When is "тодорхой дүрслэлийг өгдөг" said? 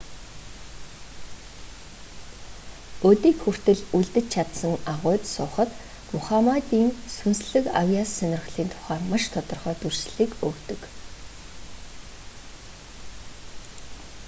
9.33-10.81